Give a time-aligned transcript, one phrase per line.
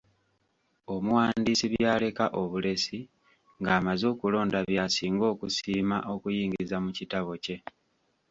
[0.93, 2.99] Omuwandiisi by'aleka obulesi
[3.61, 7.57] ng'amaze okulonda by'asinga okusiima okuyingiza mu kitabo kye.